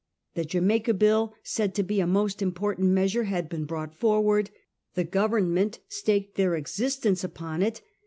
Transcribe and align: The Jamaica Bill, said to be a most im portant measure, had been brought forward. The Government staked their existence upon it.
The 0.33 0.45
Jamaica 0.45 0.95
Bill, 0.95 1.35
said 1.43 1.75
to 1.75 1.83
be 1.83 1.99
a 1.99 2.07
most 2.07 2.41
im 2.41 2.53
portant 2.53 2.87
measure, 2.87 3.25
had 3.25 3.47
been 3.47 3.65
brought 3.65 3.93
forward. 3.93 4.49
The 4.95 5.03
Government 5.03 5.77
staked 5.89 6.37
their 6.37 6.55
existence 6.55 7.23
upon 7.23 7.61
it. 7.61 7.83